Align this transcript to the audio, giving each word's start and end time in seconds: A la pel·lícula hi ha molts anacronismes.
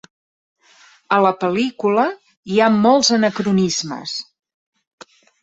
A 1.17 1.19
la 1.25 1.31
pel·lícula 1.43 2.05
hi 2.53 2.57
ha 2.59 2.71
molts 2.79 3.13
anacronismes. 3.19 4.17